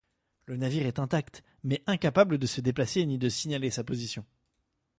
Le 0.47 0.57
navire 0.57 0.87
est 0.87 0.97
intact, 0.97 1.43
mais 1.63 1.83
incapable 1.85 2.39
de 2.39 2.47
se 2.47 2.59
déplacer 2.59 3.05
ni 3.05 3.19
de 3.19 3.29
signaler 3.29 3.69
sa 3.69 3.83
position. 3.83 4.25